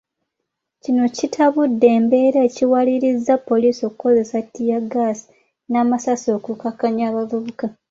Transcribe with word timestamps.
Kino 0.83 1.03
kitabudde 1.15 1.87
embeera 1.97 2.39
ekiwalirizza 2.47 3.33
poliisi 3.47 3.81
okukozesa 3.89 4.37
ttiyaggaasi 4.45 5.25
n’amasasi 5.71 6.27
okukakkaanya 6.37 7.03
abavubuka. 7.09 7.65